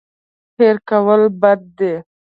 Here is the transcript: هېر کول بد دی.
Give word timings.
هېر 0.57 0.75
کول 0.89 1.21
بد 1.41 1.59
دی. 1.77 1.93